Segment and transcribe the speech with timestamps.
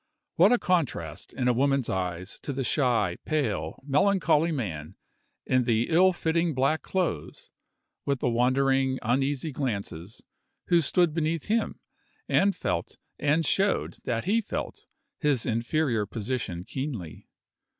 [0.35, 4.95] What a contrast, in a woman's eyes, to the shy, pale, melancholy man,
[5.45, 7.51] in the ill fitting black clothes,
[8.03, 10.23] with the wandering, uneasy glances,
[10.69, 11.79] who stood beneath him,
[12.27, 14.87] and felt, and showed that he felt,
[15.19, 17.27] his inferior position keenly!